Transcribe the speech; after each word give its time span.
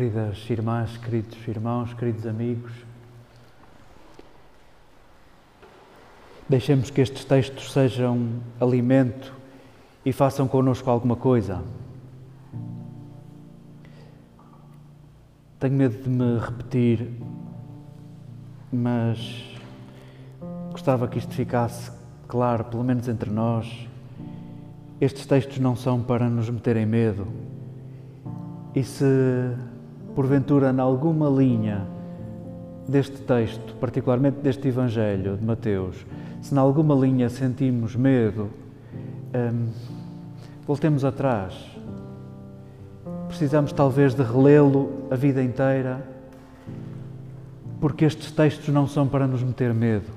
queridas 0.00 0.48
irmãs, 0.48 0.96
queridos 0.96 1.36
irmãos, 1.46 1.92
queridos 1.92 2.26
amigos. 2.26 2.72
Deixemos 6.48 6.88
que 6.88 7.02
estes 7.02 7.22
textos 7.22 7.70
sejam 7.70 8.40
alimento 8.58 9.30
e 10.02 10.10
façam 10.10 10.48
connosco 10.48 10.88
alguma 10.88 11.16
coisa. 11.16 11.62
Tenho 15.58 15.74
medo 15.74 16.02
de 16.02 16.08
me 16.08 16.38
repetir, 16.38 17.10
mas 18.72 19.54
gostava 20.70 21.08
que 21.08 21.18
isto 21.18 21.34
ficasse 21.34 21.92
claro, 22.26 22.64
pelo 22.64 22.82
menos 22.82 23.06
entre 23.06 23.28
nós. 23.28 23.86
Estes 24.98 25.26
textos 25.26 25.58
não 25.58 25.76
são 25.76 26.02
para 26.02 26.26
nos 26.30 26.48
meterem 26.48 26.86
medo. 26.86 27.26
E 28.74 28.82
se 28.82 29.04
porventura, 30.20 30.70
em 30.70 30.78
alguma 30.78 31.30
linha 31.30 31.86
deste 32.86 33.22
texto, 33.22 33.74
particularmente 33.76 34.36
deste 34.42 34.68
Evangelho 34.68 35.38
de 35.38 35.42
Mateus, 35.42 35.96
se 36.42 36.54
em 36.54 36.58
alguma 36.58 36.94
linha 36.94 37.30
sentimos 37.30 37.96
medo, 37.96 38.50
hum, 39.34 39.68
voltemos 40.66 41.06
atrás. 41.06 41.54
Precisamos 43.28 43.72
talvez 43.72 44.12
de 44.14 44.22
relê-lo 44.22 45.04
a 45.10 45.16
vida 45.16 45.42
inteira, 45.42 46.06
porque 47.80 48.04
estes 48.04 48.30
textos 48.30 48.68
não 48.68 48.86
são 48.86 49.08
para 49.08 49.26
nos 49.26 49.42
meter 49.42 49.72
medo. 49.72 50.12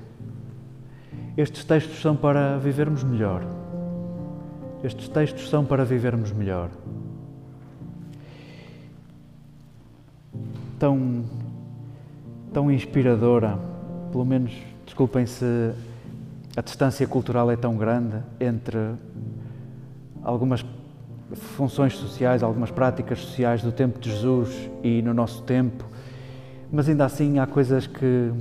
Estes 1.34 1.64
textos 1.64 1.98
são 2.02 2.14
para 2.14 2.58
vivermos 2.58 3.02
melhor. 3.02 3.42
Estes 4.82 5.08
textos 5.08 5.48
são 5.48 5.64
para 5.64 5.82
vivermos 5.82 6.30
melhor. 6.30 6.68
Tão, 10.78 11.24
tão 12.52 12.70
inspiradora, 12.70 13.58
pelo 14.10 14.24
menos, 14.24 14.52
desculpem 14.84 15.26
se 15.26 15.72
a 16.56 16.60
distância 16.60 17.06
cultural 17.06 17.50
é 17.50 17.56
tão 17.56 17.76
grande 17.76 18.16
entre 18.40 18.78
algumas 20.22 20.64
funções 21.56 21.96
sociais, 21.96 22.42
algumas 22.42 22.70
práticas 22.70 23.18
sociais 23.20 23.62
do 23.62 23.72
tempo 23.72 23.98
de 23.98 24.10
Jesus 24.10 24.70
e 24.82 25.02
no 25.02 25.14
nosso 25.14 25.42
tempo, 25.42 25.84
mas 26.70 26.88
ainda 26.88 27.04
assim 27.04 27.38
há 27.38 27.46
coisas 27.46 27.86
que 27.86 28.32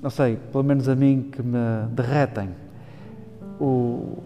não 0.00 0.10
sei, 0.10 0.36
pelo 0.52 0.62
menos 0.62 0.88
a 0.88 0.94
mim, 0.94 1.28
que 1.32 1.42
me 1.42 1.58
derretem. 1.90 2.50
O, 3.60 4.22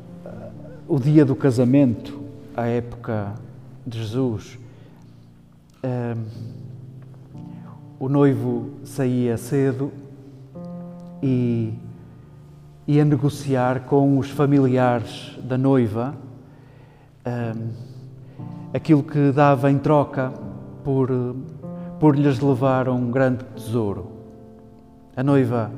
o 0.86 1.00
dia 1.00 1.24
do 1.24 1.34
casamento, 1.34 2.20
a 2.54 2.66
época 2.66 3.32
de 3.86 3.98
Jesus, 3.98 4.58
um, 5.82 6.61
o 8.02 8.08
noivo 8.08 8.68
saía 8.82 9.36
cedo 9.36 9.92
e 11.22 11.72
ia 12.84 13.04
negociar 13.04 13.82
com 13.82 14.18
os 14.18 14.28
familiares 14.28 15.38
da 15.44 15.56
noiva 15.56 16.12
um, 17.24 17.70
aquilo 18.74 19.04
que 19.04 19.30
dava 19.30 19.70
em 19.70 19.78
troca 19.78 20.32
por, 20.82 21.10
por 22.00 22.18
lhes 22.18 22.40
levar 22.40 22.88
um 22.88 23.08
grande 23.08 23.44
tesouro. 23.54 24.10
A 25.14 25.22
noiva 25.22 25.70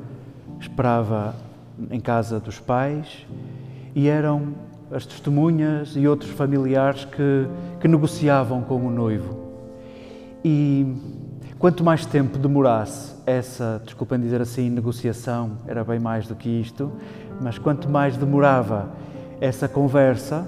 esperava 0.59 1.35
em 1.91 1.99
casa 1.99 2.39
dos 2.39 2.59
pais 2.59 3.23
e 3.93 4.07
eram 4.07 4.55
as 4.91 5.05
testemunhas 5.05 5.95
e 5.95 6.07
outros 6.07 6.31
familiares 6.31 7.05
que, 7.05 7.47
que 7.79 7.87
negociavam 7.87 8.63
com 8.63 8.83
o 8.83 8.89
noivo. 8.89 9.45
E 10.43 11.23
quanto 11.65 11.83
mais 11.83 12.05
tempo 12.05 12.37
demorasse 12.37 13.15
essa, 13.25 13.81
desculpem 13.83 14.19
dizer 14.19 14.39
assim, 14.39 14.69
negociação, 14.69 15.53
era 15.65 15.83
bem 15.83 15.97
mais 15.97 16.27
do 16.27 16.35
que 16.35 16.47
isto, 16.47 16.91
mas 17.41 17.57
quanto 17.57 17.89
mais 17.89 18.15
demorava 18.15 18.91
essa 19.41 19.67
conversa, 19.67 20.47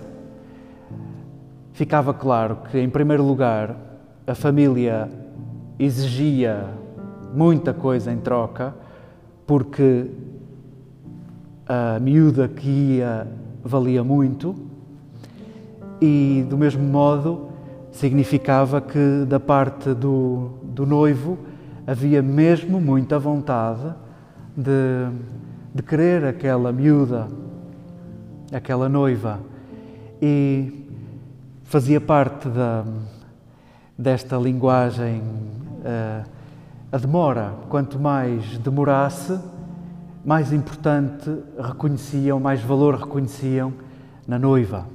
ficava 1.73 2.13
claro 2.13 2.59
que, 2.69 2.79
em 2.79 2.87
primeiro 2.87 3.23
lugar, 3.23 3.75
a 4.27 4.35
família 4.35 5.09
exigia 5.79 6.65
muita 7.33 7.73
coisa 7.73 8.13
em 8.13 8.19
troca, 8.19 8.75
porque 9.47 10.11
a 11.67 11.99
miúda 11.99 12.47
que 12.47 12.69
ia 12.69 13.27
valia 13.63 14.03
muito 14.03 14.55
e, 15.99 16.45
do 16.47 16.59
mesmo 16.59 16.83
modo, 16.83 17.49
significava 17.97 18.79
que 18.79 19.25
da 19.27 19.39
parte 19.39 19.91
do, 19.93 20.51
do 20.61 20.85
noivo 20.85 21.37
havia 21.85 22.21
mesmo 22.21 22.79
muita 22.79 23.17
vontade 23.17 23.91
de, 24.55 25.09
de 25.73 25.81
querer 25.81 26.23
aquela 26.25 26.71
miúda, 26.71 27.27
aquela 28.53 28.87
noiva. 28.87 29.39
E 30.21 30.87
fazia 31.63 31.99
parte 31.99 32.47
da, 32.49 32.85
desta 33.97 34.37
linguagem. 34.37 35.21
Uh, 35.21 36.37
a 36.91 36.97
demora, 36.97 37.53
quanto 37.67 37.99
mais 37.99 38.57
demorasse, 38.59 39.37
mais 40.23 40.53
importante 40.53 41.29
reconheciam, 41.59 42.39
mais 42.39 42.61
valor 42.61 42.95
reconheciam 42.95 43.73
na 44.27 44.37
noiva. 44.37 44.85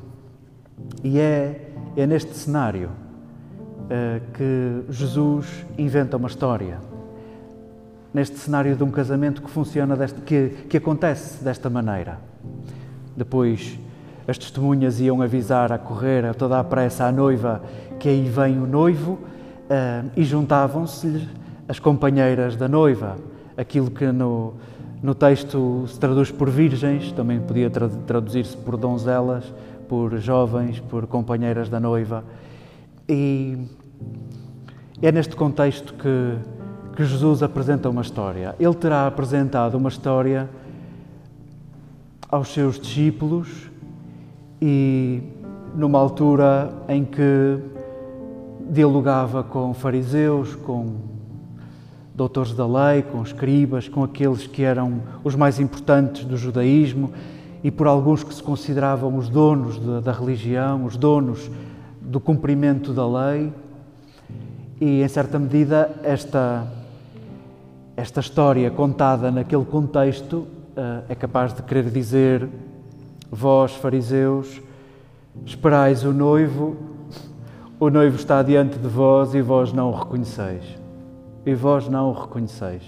E 1.02 1.18
é, 1.18 1.71
é 1.96 2.06
neste 2.06 2.34
cenário 2.34 2.88
uh, 2.88 4.20
que 4.32 4.92
Jesus 4.92 5.66
inventa 5.76 6.16
uma 6.16 6.28
história. 6.28 6.78
Neste 8.12 8.36
cenário 8.38 8.76
de 8.76 8.84
um 8.84 8.90
casamento 8.90 9.42
que 9.42 9.50
funciona, 9.50 9.96
deste, 9.96 10.20
que, 10.20 10.66
que 10.68 10.76
acontece 10.76 11.42
desta 11.42 11.70
maneira. 11.70 12.18
Depois, 13.16 13.78
as 14.26 14.38
testemunhas 14.38 15.00
iam 15.00 15.20
avisar 15.20 15.72
a 15.72 15.78
correr 15.78 16.24
a 16.24 16.34
toda 16.34 16.58
a 16.58 16.64
pressa 16.64 17.04
à 17.04 17.12
noiva 17.12 17.62
que 17.98 18.08
aí 18.08 18.28
vem 18.28 18.58
o 18.58 18.66
noivo 18.66 19.12
uh, 19.12 20.10
e 20.16 20.24
juntavam-se 20.24 21.28
as 21.68 21.78
companheiras 21.78 22.56
da 22.56 22.68
noiva, 22.68 23.16
aquilo 23.56 23.90
que 23.90 24.06
no, 24.06 24.54
no 25.02 25.14
texto 25.14 25.84
se 25.86 25.98
traduz 25.98 26.30
por 26.30 26.50
virgens, 26.50 27.12
também 27.12 27.40
podia 27.40 27.70
traduzir-se 27.70 28.56
por 28.56 28.76
donzelas, 28.76 29.44
por 29.92 30.18
jovens, 30.20 30.80
por 30.80 31.06
companheiras 31.06 31.68
da 31.68 31.78
noiva. 31.78 32.24
E 33.06 33.58
é 35.02 35.12
neste 35.12 35.36
contexto 35.36 35.92
que, 35.92 36.38
que 36.96 37.04
Jesus 37.04 37.42
apresenta 37.42 37.90
uma 37.90 38.00
história. 38.00 38.56
Ele 38.58 38.74
terá 38.74 39.06
apresentado 39.06 39.74
uma 39.74 39.90
história 39.90 40.48
aos 42.26 42.54
seus 42.54 42.80
discípulos 42.80 43.70
e 44.62 45.22
numa 45.74 45.98
altura 45.98 46.72
em 46.88 47.04
que 47.04 47.58
dialogava 48.70 49.44
com 49.44 49.74
fariseus, 49.74 50.54
com 50.54 50.96
doutores 52.14 52.54
da 52.54 52.66
lei, 52.66 53.02
com 53.02 53.22
escribas, 53.22 53.88
com 53.88 54.02
aqueles 54.02 54.46
que 54.46 54.62
eram 54.62 55.02
os 55.22 55.34
mais 55.34 55.60
importantes 55.60 56.24
do 56.24 56.38
judaísmo 56.38 57.12
e 57.62 57.70
por 57.70 57.86
alguns 57.86 58.24
que 58.24 58.34
se 58.34 58.42
consideravam 58.42 59.16
os 59.16 59.28
donos 59.28 59.78
da 60.02 60.12
religião, 60.12 60.84
os 60.84 60.96
donos 60.96 61.50
do 62.00 62.18
cumprimento 62.18 62.92
da 62.92 63.06
lei. 63.06 63.52
E, 64.80 65.02
em 65.02 65.08
certa 65.08 65.38
medida, 65.38 65.90
esta, 66.02 66.66
esta 67.96 68.20
história 68.20 68.70
contada 68.70 69.30
naquele 69.30 69.64
contexto 69.64 70.38
uh, 70.76 71.04
é 71.08 71.14
capaz 71.14 71.54
de 71.54 71.62
querer 71.62 71.88
dizer: 71.88 72.48
Vós, 73.30 73.74
fariseus, 73.76 74.60
esperais 75.46 76.04
o 76.04 76.12
noivo, 76.12 76.76
o 77.78 77.88
noivo 77.88 78.16
está 78.16 78.42
diante 78.42 78.78
de 78.78 78.88
vós 78.88 79.34
e 79.34 79.40
vós 79.40 79.72
não 79.72 79.90
o 79.90 79.94
reconheceis 79.94 80.82
e 81.44 81.54
vós 81.54 81.88
não 81.88 82.10
o 82.10 82.12
reconheceis. 82.12 82.82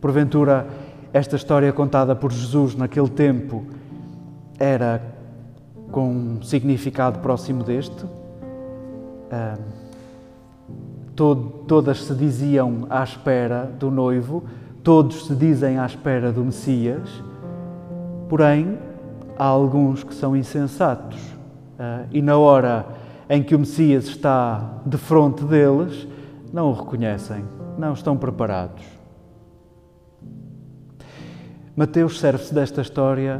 Porventura, 0.00 0.66
esta 1.16 1.34
história 1.34 1.72
contada 1.72 2.14
por 2.14 2.30
Jesus 2.30 2.76
naquele 2.76 3.08
tempo 3.08 3.64
era 4.58 5.02
com 5.90 6.10
um 6.10 6.42
significado 6.42 7.20
próximo 7.20 7.64
deste? 7.64 8.04
Todas 11.66 12.04
se 12.04 12.14
diziam 12.14 12.86
à 12.90 13.02
espera 13.02 13.64
do 13.64 13.90
noivo, 13.90 14.44
todos 14.84 15.26
se 15.26 15.34
dizem 15.34 15.78
à 15.78 15.86
espera 15.86 16.30
do 16.30 16.44
Messias, 16.44 17.08
porém, 18.28 18.78
há 19.38 19.44
alguns 19.44 20.04
que 20.04 20.14
são 20.14 20.36
insensatos 20.36 21.18
ah, 21.78 22.04
e 22.12 22.20
na 22.20 22.36
hora 22.36 22.84
em 23.30 23.42
que 23.42 23.54
o 23.54 23.58
Messias 23.58 24.04
está 24.04 24.82
de 24.84 24.98
frente 24.98 25.44
deles, 25.44 26.06
não 26.52 26.68
o 26.68 26.72
reconhecem, 26.74 27.42
não 27.78 27.94
estão 27.94 28.18
preparados. 28.18 28.95
Mateus 31.76 32.18
serve-se 32.18 32.54
desta 32.54 32.80
história 32.80 33.38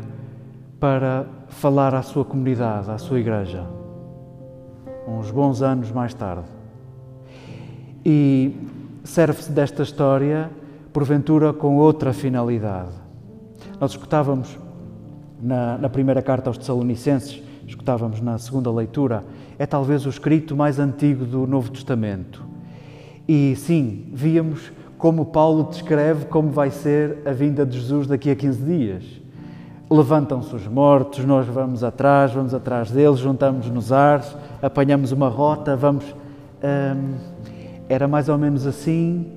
para 0.79 1.25
falar 1.49 1.94
à 1.94 2.03
sua 2.03 2.23
comunidade, 2.23 2.91
à 2.91 2.99
sua 2.99 3.19
igreja, 3.19 3.67
uns 5.09 5.31
bons 5.31 5.62
anos 5.62 5.91
mais 5.91 6.12
tarde. 6.12 6.44
e 8.05 8.55
serve-se 9.05 9.50
desta 9.50 9.83
história, 9.83 10.50
porventura, 10.93 11.55
com 11.55 11.79
outra 11.79 12.12
finalidade. 12.12 12.93
Nós 13.81 13.93
escutávamos 13.93 14.59
na, 15.41 15.79
na 15.79 15.88
primeira 15.88 16.21
carta 16.21 16.50
aos 16.50 16.59
Tessalonicenses, 16.59 17.43
escutávamos 17.67 18.21
na 18.21 18.37
segunda 18.37 18.71
leitura, 18.71 19.25
é 19.59 19.65
talvez 19.65 20.05
o 20.05 20.11
escrito 20.11 20.55
mais 20.55 20.79
antigo 20.79 21.25
do 21.25 21.47
Novo 21.47 21.71
Testamento. 21.71 22.44
E 23.27 23.56
sim, 23.56 24.11
víamos 24.12 24.71
como 24.98 25.26
Paulo 25.26 25.64
descreve 25.64 26.26
como 26.26 26.50
vai 26.50 26.70
ser 26.70 27.19
a 27.25 27.32
vinda 27.32 27.66
de 27.66 27.78
Jesus 27.78 28.06
daqui 28.06 28.31
a 28.31 28.37
15 28.37 28.62
dias. 28.62 29.04
Levantam-se 29.90 30.54
os 30.54 30.66
mortos, 30.66 31.25
nós 31.25 31.46
vamos 31.46 31.84
atrás, 31.84 32.32
vamos 32.32 32.52
atrás 32.52 32.90
deles, 32.90 33.20
juntamos 33.20 33.69
nos 33.70 33.93
ares, 33.93 34.34
apanhamos 34.60 35.12
uma 35.12 35.28
rota, 35.28 35.76
vamos. 35.76 36.04
Hum, 36.62 37.14
era 37.88 38.08
mais 38.08 38.28
ou 38.28 38.37
menos 38.37 38.66
assim 38.66 39.32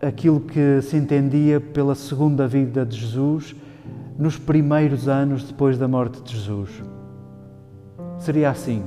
aquilo 0.00 0.40
que 0.40 0.80
se 0.80 0.96
entendia 0.96 1.60
pela 1.60 1.94
segunda 1.94 2.46
vida 2.46 2.86
de 2.86 2.96
Jesus 2.96 3.54
nos 4.18 4.38
primeiros 4.38 5.08
anos 5.08 5.44
depois 5.44 5.76
da 5.76 5.86
morte 5.86 6.22
de 6.22 6.32
Jesus. 6.36 6.70
Seria 8.18 8.50
assim. 8.50 8.82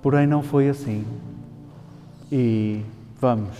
Porém, 0.00 0.26
não 0.26 0.42
foi 0.42 0.68
assim. 0.68 1.04
E 2.30 2.82
vamos, 3.20 3.56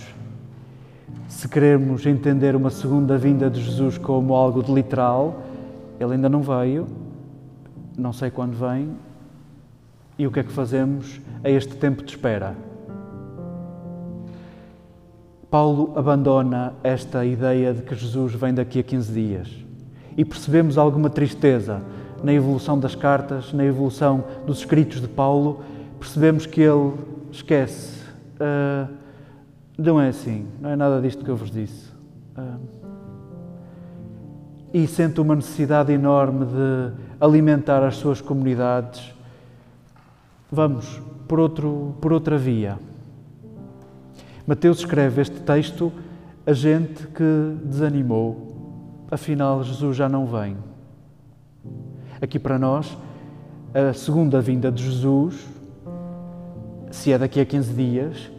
se 1.27 1.47
queremos 1.47 2.05
entender 2.05 2.55
uma 2.55 2.69
segunda 2.69 3.17
vinda 3.17 3.49
de 3.49 3.61
Jesus 3.61 3.97
como 3.97 4.35
algo 4.35 4.61
de 4.61 4.71
literal, 4.71 5.41
ele 5.99 6.13
ainda 6.13 6.29
não 6.29 6.41
veio, 6.41 6.87
não 7.97 8.13
sei 8.13 8.29
quando 8.29 8.53
vem, 8.53 8.91
e 10.17 10.27
o 10.27 10.31
que 10.31 10.39
é 10.39 10.43
que 10.43 10.51
fazemos 10.51 11.19
a 11.43 11.49
este 11.49 11.75
tempo 11.75 12.03
de 12.03 12.11
espera? 12.11 12.55
Paulo 15.49 15.93
abandona 15.95 16.73
esta 16.83 17.25
ideia 17.25 17.73
de 17.73 17.81
que 17.81 17.95
Jesus 17.95 18.33
vem 18.33 18.53
daqui 18.53 18.79
a 18.79 18.83
15 18.83 19.13
dias 19.13 19.49
e 20.15 20.25
percebemos 20.25 20.77
alguma 20.77 21.09
tristeza 21.09 21.81
na 22.23 22.33
evolução 22.33 22.79
das 22.79 22.95
cartas, 22.95 23.53
na 23.53 23.63
evolução 23.63 24.23
dos 24.45 24.59
escritos 24.59 24.99
de 25.01 25.07
Paulo, 25.07 25.61
percebemos 25.99 26.45
que 26.45 26.61
ele 26.61 26.93
esquece. 27.31 28.01
Uh, 28.35 29.06
não 29.77 30.01
é 30.01 30.09
assim, 30.09 30.47
não 30.59 30.69
é 30.69 30.75
nada 30.75 30.99
disto 30.99 31.23
que 31.23 31.29
eu 31.29 31.35
vos 31.35 31.51
disse. 31.51 31.91
E 34.73 34.87
sente 34.87 35.21
uma 35.21 35.35
necessidade 35.35 35.91
enorme 35.93 36.45
de 36.45 36.93
alimentar 37.19 37.83
as 37.83 37.95
suas 37.95 38.19
comunidades. 38.19 39.13
Vamos 40.51 41.01
por, 41.27 41.39
outro, 41.39 41.95
por 42.01 42.11
outra 42.11 42.37
via. 42.37 42.79
Mateus 44.45 44.79
escreve 44.79 45.21
este 45.21 45.39
texto 45.41 45.91
a 46.45 46.53
gente 46.53 47.05
que 47.07 47.57
desanimou, 47.65 49.05
afinal 49.11 49.61
Jesus 49.61 49.97
já 49.97 50.07
não 50.07 50.25
vem. 50.25 50.55
Aqui 52.21 52.39
para 52.39 52.57
nós, 52.57 52.97
a 53.73 53.93
segunda 53.93 54.39
vinda 54.39 54.71
de 54.71 54.81
Jesus, 54.81 55.45
se 56.89 57.11
é 57.11 57.17
daqui 57.17 57.41
a 57.41 57.45
15 57.45 57.73
dias, 57.73 58.31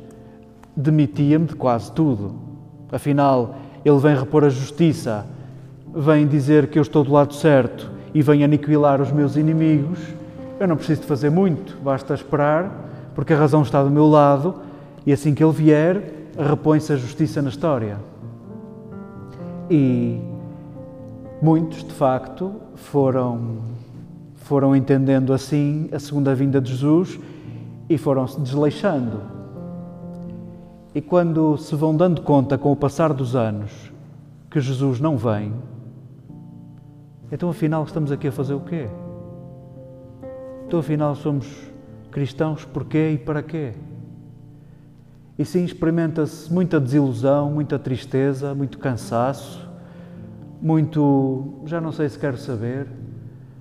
demitia-me 0.78 1.46
de 1.46 1.56
quase 1.56 1.90
tudo. 1.90 2.32
Afinal, 2.92 3.56
ele 3.84 3.98
vem 3.98 4.16
repor 4.16 4.44
a 4.44 4.48
justiça, 4.48 5.26
vem 5.94 6.26
dizer 6.26 6.68
que 6.68 6.78
eu 6.78 6.82
estou 6.82 7.02
do 7.02 7.12
lado 7.12 7.34
certo 7.34 7.90
e 8.14 8.22
vem 8.22 8.44
aniquilar 8.44 9.02
os 9.02 9.10
meus 9.10 9.36
inimigos. 9.36 9.98
Eu 10.60 10.68
não 10.68 10.76
preciso 10.76 11.00
de 11.00 11.06
fazer 11.08 11.30
muito, 11.30 11.76
basta 11.82 12.14
esperar, 12.14 13.10
porque 13.14 13.32
a 13.32 13.36
razão 13.36 13.62
está 13.62 13.82
do 13.82 13.90
meu 13.90 14.06
lado 14.06 14.54
e 15.04 15.12
assim 15.12 15.34
que 15.34 15.42
ele 15.42 15.52
vier, 15.52 16.12
repõe-se 16.38 16.92
a 16.92 16.96
justiça 16.96 17.42
na 17.42 17.48
história. 17.48 17.98
E 19.68 20.20
muitos, 21.42 21.82
de 21.82 21.92
facto, 21.92 22.52
foram, 22.76 23.58
foram 24.36 24.76
entendendo 24.76 25.32
assim 25.32 25.88
a 25.92 25.98
segunda 25.98 26.34
vinda 26.36 26.60
de 26.60 26.70
Jesus 26.70 27.18
e 27.88 27.98
foram 27.98 28.28
se 28.28 28.40
desleixando. 28.40 29.37
E 30.98 31.00
quando 31.00 31.56
se 31.56 31.76
vão 31.76 31.96
dando 31.96 32.22
conta 32.22 32.58
com 32.58 32.72
o 32.72 32.76
passar 32.76 33.12
dos 33.12 33.36
anos 33.36 33.70
que 34.50 34.60
Jesus 34.60 34.98
não 34.98 35.16
vem, 35.16 35.54
então 37.30 37.48
afinal 37.50 37.84
estamos 37.84 38.10
aqui 38.10 38.26
a 38.26 38.32
fazer 38.32 38.54
o 38.54 38.60
quê? 38.62 38.88
Então 40.66 40.80
afinal 40.80 41.14
somos 41.14 41.46
cristãos 42.10 42.64
porquê 42.64 43.12
e 43.12 43.16
para 43.16 43.44
quê? 43.44 43.74
E 45.38 45.44
sim, 45.44 45.64
experimenta-se 45.64 46.52
muita 46.52 46.80
desilusão, 46.80 47.48
muita 47.48 47.78
tristeza, 47.78 48.52
muito 48.52 48.76
cansaço, 48.76 49.68
muito. 50.60 51.60
já 51.64 51.80
não 51.80 51.92
sei 51.92 52.08
se 52.08 52.18
quero 52.18 52.36
saber, 52.36 52.88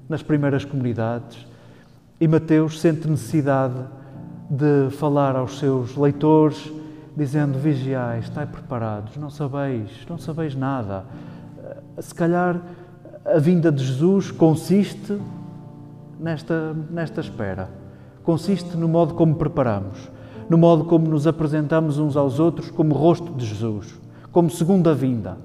nas 0.10 0.24
primeiras 0.24 0.66
comunidades. 0.66 1.46
E 2.20 2.28
Mateus 2.28 2.82
sente 2.82 3.08
necessidade 3.08 3.80
de 4.50 4.90
falar 4.90 5.36
aos 5.36 5.60
seus 5.60 5.96
leitores, 5.96 6.74
dizendo: 7.18 7.60
Vigiai, 7.60 8.20
estai 8.20 8.46
preparados, 8.46 9.18
não 9.18 9.30
sabeis, 9.30 9.90
não 10.08 10.18
sabeis 10.18 10.56
nada. 10.56 11.04
Se 12.00 12.14
calhar 12.14 12.62
a 13.26 13.40
vinda 13.40 13.72
de 13.72 13.84
Jesus 13.84 14.32
consiste 14.32 15.20
nesta, 16.20 16.74
nesta 16.90 17.20
espera, 17.20 17.70
consiste 18.24 18.78
no 18.78 18.88
modo 18.88 19.16
como 19.16 19.36
preparamos 19.36 20.16
no 20.50 20.58
modo 20.58 20.86
como 20.86 21.08
nos 21.08 21.28
apresentamos 21.28 21.98
uns 21.98 22.16
aos 22.16 22.40
outros 22.40 22.72
como 22.72 22.94
rosto 22.94 23.34
de 23.34 23.46
Jesus, 23.46 23.94
como 24.32 24.50
segunda 24.50 24.94
vinda. 24.94 25.38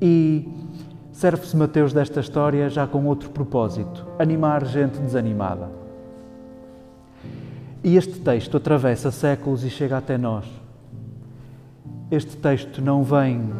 E 0.00 0.48
serve-se 1.12 1.56
Mateus 1.56 1.92
desta 1.92 2.20
história 2.20 2.68
já 2.68 2.86
com 2.86 3.04
outro 3.06 3.30
propósito: 3.30 4.06
animar 4.18 4.64
gente 4.64 4.98
desanimada. 4.98 5.68
E 7.82 7.96
este 7.96 8.20
texto 8.20 8.56
atravessa 8.56 9.10
séculos 9.10 9.64
e 9.64 9.70
chega 9.70 9.96
até 9.96 10.18
nós. 10.18 10.59
Este 12.10 12.36
texto 12.36 12.82
não 12.82 13.04
vem 13.04 13.52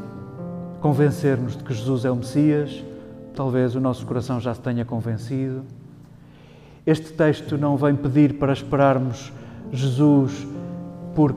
convencer-nos 0.80 1.56
de 1.56 1.62
que 1.62 1.72
Jesus 1.72 2.04
é 2.04 2.10
o 2.10 2.16
Messias, 2.16 2.82
talvez 3.32 3.76
o 3.76 3.80
nosso 3.80 4.04
coração 4.04 4.40
já 4.40 4.52
se 4.52 4.60
tenha 4.60 4.84
convencido. 4.84 5.62
Este 6.84 7.12
texto 7.12 7.56
não 7.56 7.76
vem 7.76 7.94
pedir 7.94 8.40
para 8.40 8.52
esperarmos 8.52 9.32
Jesus 9.70 10.48
por, 11.14 11.32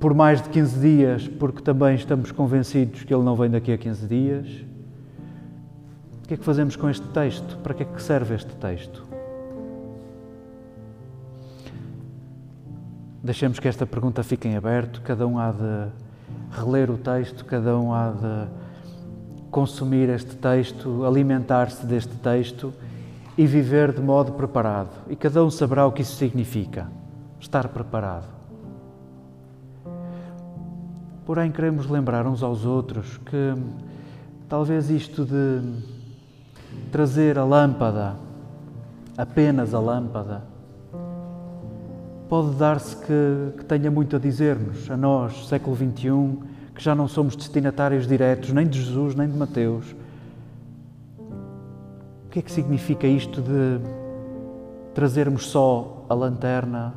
por 0.00 0.14
mais 0.14 0.40
de 0.40 0.48
15 0.48 0.80
dias, 0.80 1.28
porque 1.28 1.60
também 1.60 1.94
estamos 1.94 2.32
convencidos 2.32 3.04
que 3.04 3.12
Ele 3.12 3.22
não 3.22 3.36
vem 3.36 3.50
daqui 3.50 3.70
a 3.70 3.76
15 3.76 4.06
dias. 4.06 4.46
O 6.24 6.28
que 6.28 6.32
é 6.32 6.36
que 6.38 6.44
fazemos 6.44 6.74
com 6.74 6.88
este 6.88 7.06
texto? 7.08 7.58
Para 7.58 7.74
que 7.74 7.82
é 7.82 7.86
que 7.86 8.02
serve 8.02 8.34
este 8.34 8.54
texto? 8.54 9.06
Deixemos 13.22 13.58
que 13.58 13.68
esta 13.68 13.84
pergunta 13.84 14.22
fique 14.22 14.48
em 14.48 14.56
aberto, 14.56 15.02
cada 15.02 15.26
um 15.26 15.38
há 15.38 15.50
de 15.50 16.09
reler 16.50 16.90
o 16.90 16.98
texto, 16.98 17.44
cada 17.44 17.78
um 17.78 17.92
há 17.92 18.10
de 18.10 18.48
consumir 19.50 20.08
este 20.08 20.36
texto, 20.36 21.04
alimentar-se 21.04 21.84
deste 21.86 22.14
texto 22.16 22.72
e 23.36 23.46
viver 23.46 23.92
de 23.92 24.00
modo 24.00 24.32
preparado. 24.32 24.90
E 25.08 25.16
cada 25.16 25.44
um 25.44 25.50
saberá 25.50 25.86
o 25.86 25.92
que 25.92 26.02
isso 26.02 26.16
significa 26.16 26.88
estar 27.38 27.68
preparado. 27.68 28.26
Porém, 31.24 31.50
queremos 31.50 31.88
lembrar 31.88 32.26
uns 32.26 32.42
aos 32.42 32.64
outros 32.64 33.18
que 33.18 33.54
talvez 34.48 34.90
isto 34.90 35.24
de 35.24 35.62
trazer 36.90 37.38
a 37.38 37.44
lâmpada, 37.44 38.16
apenas 39.16 39.72
a 39.72 39.80
lâmpada, 39.80 40.42
pode 42.30 42.54
dar-se 42.54 42.94
que, 42.94 43.58
que, 43.58 43.64
tenha 43.64 43.90
muito 43.90 44.14
a 44.14 44.18
dizer-nos, 44.20 44.88
a 44.88 44.96
nós, 44.96 45.48
século 45.48 45.74
XXI, 45.74 46.38
que 46.72 46.80
já 46.80 46.94
não 46.94 47.08
somos 47.08 47.34
destinatários 47.34 48.06
diretos 48.06 48.52
nem 48.52 48.68
de 48.68 48.80
Jesus 48.80 49.16
nem 49.16 49.28
de 49.28 49.36
Mateus. 49.36 49.84
O 51.18 52.30
que 52.30 52.38
é 52.38 52.42
que 52.42 52.52
significa 52.52 53.08
isto 53.08 53.42
de 53.42 53.80
trazermos 54.94 55.48
só 55.48 56.06
a 56.08 56.14
lanterna, 56.14 56.94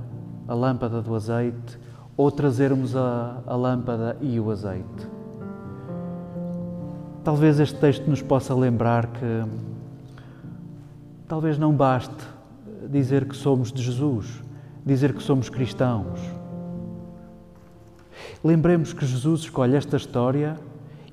a 0.47 0.53
lâmpada 0.53 1.01
do 1.01 1.15
azeite 1.15 1.79
ou 2.15 2.29
trazermos 2.29 2.95
a, 2.95 3.41
a 3.47 3.55
lâmpada 3.55 4.15
e 4.21 4.39
o 4.39 4.51
azeite. 4.51 5.07
Talvez 7.23 7.59
este 7.59 7.79
texto 7.79 8.07
nos 8.07 8.21
possa 8.21 8.53
lembrar 8.53 9.07
que 9.07 9.43
talvez 11.27 11.57
não 11.57 11.73
baste 11.73 12.23
dizer 12.87 13.25
que 13.25 13.35
somos 13.35 13.71
de 13.71 13.81
Jesus, 13.81 14.43
dizer 14.85 15.13
que 15.13 15.23
somos 15.23 15.49
cristãos. 15.49 16.19
Lembremos 18.43 18.93
que 18.93 19.05
Jesus 19.05 19.41
escolhe 19.41 19.75
esta 19.75 19.97
história 19.97 20.57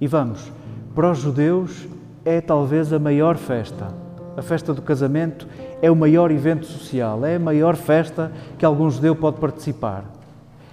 e 0.00 0.07
vamos, 0.07 0.50
para 0.95 1.11
os 1.11 1.19
judeus 1.19 1.87
é 2.25 2.41
talvez 2.41 2.93
a 2.93 2.99
maior 2.99 3.37
festa. 3.37 3.89
A 4.37 4.43
festa 4.43 4.73
do 4.73 4.83
casamento 4.83 5.47
é 5.83 5.91
o 5.91 5.97
maior 5.97 6.31
evento 6.31 6.67
social, 6.67 7.25
é 7.25 7.37
a 7.37 7.39
maior 7.39 7.77
festa 7.77 8.33
que 8.59 8.65
algum 8.65 8.91
judeu 8.91 9.15
pode 9.15 9.39
participar. 9.39 10.05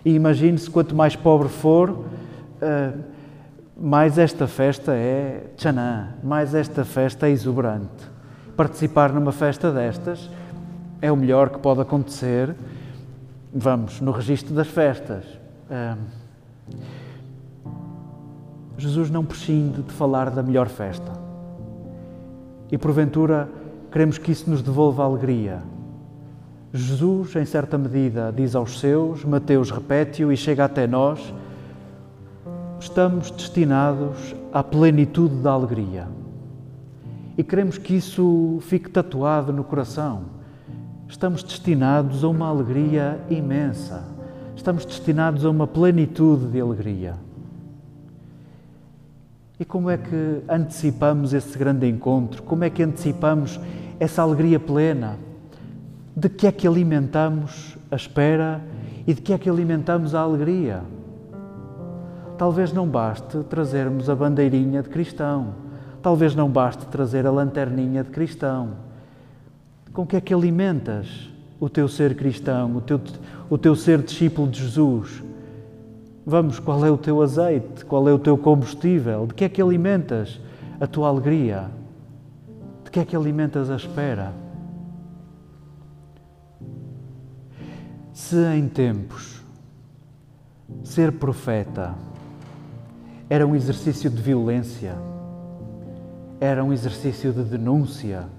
E 0.04 0.14
imagine-se, 0.14 0.70
quanto 0.70 0.96
mais 0.96 1.16
pobre 1.16 1.50
for, 1.50 2.06
eh, 2.62 2.94
mais 3.80 4.18
esta 4.18 4.48
festa 4.48 4.94
é 4.94 5.52
tchanã, 5.56 6.14
mais 6.24 6.56
esta 6.56 6.84
festa 6.84 7.28
é 7.28 7.32
exuberante. 7.32 8.10
Participar 8.56 9.12
numa 9.12 9.32
festa 9.32 9.72
destas 9.72 10.30
é 11.02 11.12
o 11.12 11.16
melhor 11.16 11.50
que 11.50 11.60
pode 11.60 11.82
acontecer, 11.82 12.56
vamos, 13.54 14.02
no 14.02 14.12
registro 14.12 14.54
das 14.54 14.68
festas. 14.68 15.26
Jesus 18.78 19.10
não 19.10 19.26
prescinde 19.26 19.82
de 19.82 19.92
falar 19.92 20.30
da 20.30 20.44
melhor 20.44 20.68
festa. 20.68 21.12
E 22.72 22.78
porventura 22.78 23.50
queremos 23.92 24.18
que 24.18 24.32
isso 24.32 24.50
nos 24.50 24.62
devolva 24.62 25.04
alegria. 25.04 25.62
Jesus, 26.74 27.36
em 27.36 27.46
certa 27.46 27.78
medida, 27.78 28.32
diz 28.36 28.54
aos 28.54 28.80
seus, 28.80 29.24
Mateus 29.24 29.72
repete-o 29.72 30.32
e 30.32 30.38
chega 30.38 30.66
até 30.66 30.86
nós, 30.86 31.34
estamos 32.80 33.32
destinados 33.32 34.36
à 34.52 34.62
plenitude 34.62 35.36
da 35.38 35.52
alegria. 35.52 36.08
E 37.38 37.44
queremos 37.44 37.78
que 37.78 37.96
isso 37.96 38.60
fique 38.62 38.90
tatuado 38.90 39.54
no 39.54 39.64
coração. 39.64 40.37
Estamos 41.10 41.42
destinados 41.42 42.24
a 42.24 42.28
uma 42.28 42.48
alegria 42.48 43.20
imensa. 43.30 44.04
Estamos 44.56 44.84
destinados 44.84 45.46
a 45.46 45.50
uma 45.50 45.66
plenitude 45.66 46.48
de 46.48 46.60
alegria. 46.60 47.16
E 49.58 49.64
como 49.64 49.90
é 49.90 49.98
que 49.98 50.42
antecipamos 50.50 51.34
esse 51.34 51.58
grande 51.58 51.88
encontro? 51.88 52.44
Como 52.44 52.64
é 52.64 52.70
que 52.70 52.84
antecipamos 52.84 53.60
essa 54.00 54.22
alegria 54.22 54.60
plena? 54.60 55.16
De 56.16 56.28
que 56.28 56.46
é 56.46 56.52
que 56.52 56.68
alimentamos 56.68 57.78
a 57.90 57.96
espera 57.96 58.62
e 59.08 59.14
de 59.14 59.22
que 59.22 59.32
é 59.32 59.38
que 59.38 59.50
alimentamos 59.50 60.14
a 60.14 60.20
alegria? 60.20 60.82
Talvez 62.38 62.74
não 62.74 62.88
baste 62.88 63.44
trazermos 63.50 64.10
a 64.10 64.16
bandeirinha 64.16 64.84
de 64.84 64.90
cristão, 64.90 65.56
talvez 66.02 66.36
não 66.36 66.50
baste 66.50 66.86
trazer 66.88 67.26
a 67.26 67.32
lanterninha 67.32 68.04
de 68.04 68.12
cristão. 68.12 68.87
Com 69.98 70.06
que 70.06 70.16
é 70.16 70.22
que 70.22 70.32
alimentas 70.32 71.28
o 71.60 71.68
teu 71.68 71.88
ser 71.88 72.16
cristão, 72.16 72.76
o 72.76 72.82
teu, 72.82 73.02
o 73.50 73.58
teu 73.58 73.76
ser 73.76 74.00
discípulo 74.04 74.48
de 74.48 74.64
Jesus? 74.64 75.24
Vamos, 76.24 76.60
qual 76.60 76.86
é 76.86 76.92
o 76.92 77.00
teu 77.00 77.20
azeite? 77.20 77.84
Qual 77.84 78.08
é 78.08 78.14
o 78.14 78.20
teu 78.20 78.38
combustível? 78.38 79.26
De 79.26 79.34
que 79.34 79.44
é 79.44 79.50
que 79.50 79.60
alimentas 79.60 80.40
a 80.80 80.86
tua 80.86 81.08
alegria? 81.08 81.72
De 82.84 82.92
que 82.92 83.00
é 83.00 83.06
que 83.06 83.16
alimentas 83.16 83.72
a 83.72 83.76
espera? 83.76 84.34
Se 88.14 88.38
em 88.54 88.68
tempos 88.68 89.42
ser 90.84 91.14
profeta 91.14 91.96
era 93.28 93.48
um 93.48 93.56
exercício 93.56 94.12
de 94.12 94.22
violência, 94.22 94.96
era 96.40 96.64
um 96.64 96.72
exercício 96.72 97.34
de 97.34 97.42
denúncia, 97.42 98.37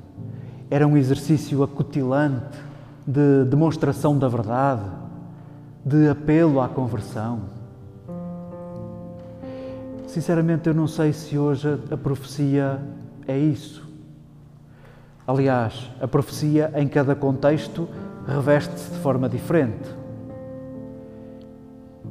era 0.71 0.87
um 0.87 0.97
exercício 0.97 1.63
acutilante 1.63 2.59
de 3.07 3.45
demonstração 3.45 4.19
da 4.19 4.29
verdade, 4.29 4.85
de 5.85 6.09
apelo 6.09 6.61
à 6.61 6.69
conversão 6.69 7.59
Sinceramente, 10.09 10.67
eu 10.67 10.75
não 10.75 10.89
sei 10.89 11.13
se 11.13 11.37
hoje 11.37 11.79
a 11.91 11.97
profecia 11.97 12.81
é 13.27 13.39
isso. 13.39 13.87
Aliás, 15.27 15.91
a 16.01 16.09
profecia 16.09 16.73
em 16.75 16.89
cada 16.89 17.15
contexto 17.15 17.87
reveste-se 18.27 18.91
de 18.91 18.99
forma 19.01 19.29
diferente. 19.29 19.87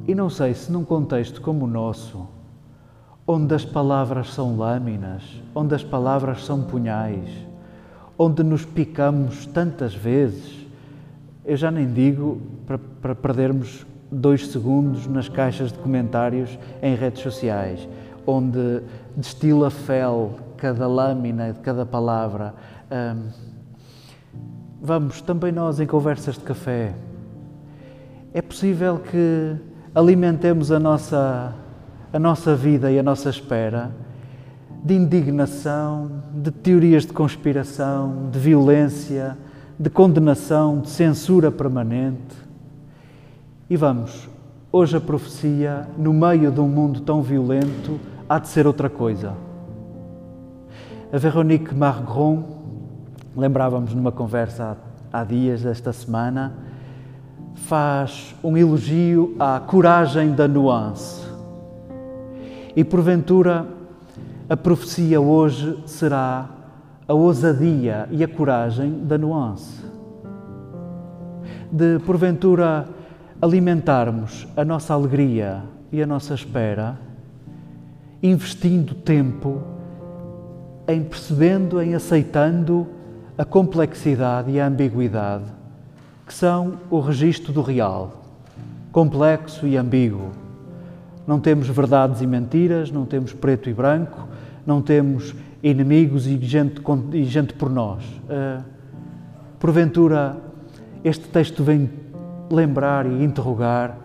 E 0.06 0.14
não 0.14 0.30
sei 0.30 0.54
se 0.54 0.70
num 0.70 0.84
contexto 0.84 1.40
como 1.40 1.64
o 1.64 1.68
nosso, 1.68 2.24
onde 3.26 3.52
as 3.52 3.64
palavras 3.64 4.32
são 4.32 4.56
lâminas, 4.56 5.42
onde 5.52 5.74
as 5.74 5.82
palavras 5.82 6.44
são 6.44 6.62
punhais, 6.62 7.28
onde 8.18 8.42
nos 8.42 8.64
picamos 8.64 9.46
tantas 9.46 9.94
vezes, 9.94 10.66
eu 11.44 11.56
já 11.56 11.70
nem 11.70 11.90
digo 11.90 12.42
para, 12.66 12.76
para 12.76 13.14
perdermos 13.14 13.86
dois 14.10 14.48
segundos 14.48 15.06
nas 15.06 15.28
caixas 15.28 15.70
de 15.70 15.78
comentários 15.78 16.58
em 16.82 16.96
redes 16.96 17.22
sociais, 17.22 17.88
onde 18.26 18.82
destila 19.16 19.70
fel 19.70 20.32
cada 20.56 20.88
lâmina 20.88 21.52
de 21.52 21.60
cada 21.60 21.86
palavra. 21.86 22.54
vamos, 24.82 25.22
também 25.22 25.52
nós 25.52 25.78
em 25.78 25.86
conversas 25.86 26.34
de 26.34 26.40
café. 26.40 26.94
É 28.34 28.42
possível 28.42 28.98
que 28.98 29.56
alimentemos 29.94 30.72
a 30.72 30.80
nossa, 30.80 31.54
a 32.12 32.18
nossa 32.18 32.56
vida 32.56 32.90
e 32.90 32.98
a 32.98 33.02
nossa 33.02 33.30
espera 33.30 33.90
de 34.84 34.94
indignação, 34.94 36.10
de 36.34 36.50
teorias 36.50 37.04
de 37.04 37.12
conspiração, 37.12 38.28
de 38.30 38.38
violência, 38.38 39.36
de 39.78 39.90
condenação, 39.90 40.80
de 40.80 40.90
censura 40.90 41.50
permanente 41.50 42.48
e 43.70 43.76
vamos, 43.76 44.26
hoje 44.72 44.96
a 44.96 45.00
profecia, 45.00 45.86
no 45.98 46.10
meio 46.14 46.50
de 46.50 46.58
um 46.58 46.66
mundo 46.66 47.02
tão 47.02 47.20
violento, 47.20 48.00
há 48.26 48.38
de 48.38 48.48
ser 48.48 48.66
outra 48.66 48.88
coisa. 48.88 49.34
A 51.12 51.18
Veronique 51.18 51.74
Margron, 51.74 52.44
lembrávamos 53.36 53.92
numa 53.92 54.10
conversa 54.10 54.78
há, 55.12 55.20
há 55.20 55.24
dias 55.24 55.64
desta 55.64 55.92
semana, 55.92 56.54
faz 57.56 58.34
um 58.42 58.56
elogio 58.56 59.36
à 59.38 59.60
coragem 59.60 60.32
da 60.32 60.48
nuance. 60.48 61.26
E 62.74 62.82
porventura, 62.82 63.66
a 64.48 64.56
profecia 64.56 65.20
hoje 65.20 65.78
será 65.86 66.48
a 67.06 67.12
ousadia 67.12 68.08
e 68.10 68.24
a 68.24 68.28
coragem 68.28 69.04
da 69.04 69.18
nuance. 69.18 69.84
De 71.70 71.98
porventura 72.00 72.88
alimentarmos 73.40 74.48
a 74.56 74.64
nossa 74.64 74.94
alegria 74.94 75.62
e 75.92 76.02
a 76.02 76.06
nossa 76.06 76.34
espera, 76.34 76.98
investindo 78.22 78.94
tempo 78.94 79.62
em 80.86 81.04
percebendo, 81.04 81.80
em 81.82 81.94
aceitando 81.94 82.86
a 83.36 83.44
complexidade 83.44 84.50
e 84.50 84.58
a 84.58 84.66
ambiguidade 84.66 85.58
que 86.26 86.34
são 86.34 86.78
o 86.90 87.00
registro 87.00 87.54
do 87.54 87.62
real, 87.62 88.22
complexo 88.92 89.66
e 89.66 89.78
ambíguo. 89.78 90.47
Não 91.28 91.38
temos 91.38 91.68
verdades 91.68 92.22
e 92.22 92.26
mentiras, 92.26 92.90
não 92.90 93.04
temos 93.04 93.34
preto 93.34 93.68
e 93.68 93.74
branco, 93.74 94.26
não 94.66 94.80
temos 94.80 95.34
inimigos 95.62 96.26
e 96.26 96.38
gente, 96.38 96.80
e 97.12 97.24
gente 97.24 97.52
por 97.52 97.68
nós. 97.68 98.02
Uh, 98.02 98.64
porventura, 99.60 100.38
este 101.04 101.28
texto 101.28 101.62
vem 101.62 101.90
lembrar 102.50 103.04
e 103.04 103.22
interrogar 103.22 103.98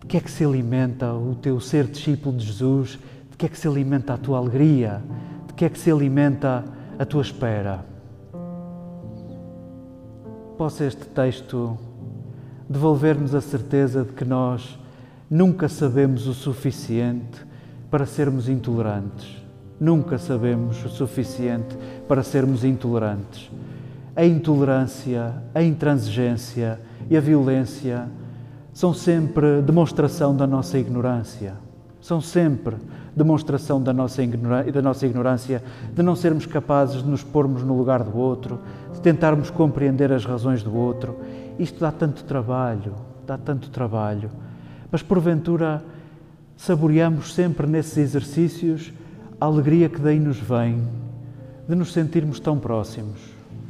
de 0.00 0.06
que 0.06 0.16
é 0.16 0.20
que 0.20 0.30
se 0.30 0.42
alimenta 0.42 1.12
o 1.12 1.34
teu 1.34 1.60
ser 1.60 1.84
discípulo 1.84 2.34
de 2.38 2.46
Jesus, 2.46 2.98
de 3.30 3.36
que 3.36 3.44
é 3.44 3.48
que 3.50 3.58
se 3.58 3.68
alimenta 3.68 4.14
a 4.14 4.16
tua 4.16 4.38
alegria, 4.38 5.02
de 5.46 5.52
que 5.52 5.66
é 5.66 5.68
que 5.68 5.78
se 5.78 5.90
alimenta 5.90 6.64
a 6.98 7.04
tua 7.04 7.20
espera. 7.20 7.84
Possa 10.56 10.86
este 10.86 11.04
texto 11.04 11.76
devolver-nos 12.66 13.34
a 13.34 13.42
certeza 13.42 14.04
de 14.04 14.14
que 14.14 14.24
nós 14.24 14.79
nunca 15.30 15.68
sabemos 15.68 16.26
o 16.26 16.34
suficiente 16.34 17.46
para 17.88 18.04
sermos 18.04 18.48
intolerantes. 18.48 19.40
Nunca 19.78 20.18
sabemos 20.18 20.84
o 20.84 20.88
suficiente 20.88 21.76
para 22.08 22.24
sermos 22.24 22.64
intolerantes. 22.64 23.48
A 24.16 24.24
intolerância, 24.24 25.32
a 25.54 25.62
intransigência, 25.62 26.80
e 27.08 27.16
a 27.16 27.20
violência 27.20 28.08
são 28.72 28.92
sempre 28.92 29.62
demonstração 29.62 30.36
da 30.36 30.46
nossa 30.46 30.78
ignorância. 30.78 31.54
São 32.00 32.20
sempre 32.20 32.76
demonstração 33.14 33.82
da 33.82 33.92
nossa, 33.92 34.22
da 34.72 34.82
nossa 34.82 35.06
ignorância, 35.06 35.62
de 35.94 36.02
não 36.02 36.16
sermos 36.16 36.46
capazes 36.46 37.02
de 37.02 37.08
nos 37.08 37.22
pormos 37.22 37.62
no 37.62 37.76
lugar 37.76 38.02
do 38.02 38.16
outro, 38.16 38.58
de 38.92 39.00
tentarmos 39.00 39.50
compreender 39.50 40.12
as 40.12 40.24
razões 40.24 40.62
do 40.62 40.74
outro. 40.74 41.16
Isto 41.58 41.80
dá 41.80 41.92
tanto 41.92 42.24
trabalho, 42.24 42.94
dá 43.26 43.38
tanto 43.38 43.70
trabalho. 43.70 44.30
Mas 44.90 45.02
porventura 45.02 45.82
saboreamos 46.56 47.32
sempre 47.32 47.66
nesses 47.66 47.96
exercícios 47.96 48.92
a 49.40 49.46
alegria 49.46 49.88
que 49.88 50.00
daí 50.00 50.18
nos 50.18 50.38
vem, 50.38 50.82
de 51.68 51.74
nos 51.74 51.92
sentirmos 51.92 52.40
tão 52.40 52.58
próximos, 52.58 53.18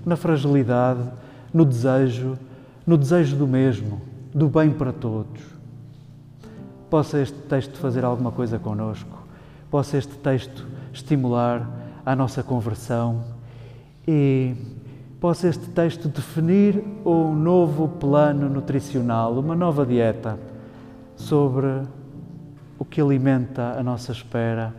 na 0.05 0.17
fragilidade, 0.17 1.09
no 1.53 1.65
desejo, 1.65 2.39
no 2.87 2.97
desejo 2.97 3.37
do 3.37 3.47
mesmo, 3.47 4.01
do 4.35 4.49
bem 4.49 4.71
para 4.71 4.93
todos. 4.93 5.41
Possa 6.89 7.21
este 7.21 7.39
texto 7.43 7.79
fazer 7.79 8.05
alguma 8.05 8.33
coisa 8.33 8.59
conosco, 8.59 9.23
possa 9.71 9.97
este 9.97 10.15
texto 10.15 10.67
estimular 10.93 11.69
a 12.05 12.17
nossa 12.17 12.43
conversão. 12.43 13.23
E 14.09 14.57
possa 15.21 15.47
este 15.49 15.69
texto 15.69 16.09
definir 16.09 16.83
um 17.05 17.35
novo 17.35 17.87
plano 17.87 18.49
nutricional, 18.49 19.39
uma 19.39 19.55
nova 19.55 19.85
dieta 19.85 20.37
sobre 21.21 21.83
o 22.79 22.85
que 22.85 23.01
alimenta 23.01 23.79
a 23.79 23.83
nossa 23.83 24.11
espera, 24.11 24.75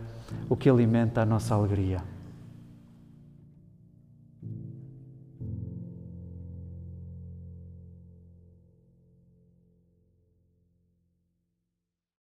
o 0.48 0.56
que 0.56 0.68
alimenta 0.68 1.22
a 1.22 1.24
nossa 1.24 1.54
alegria. 1.54 2.02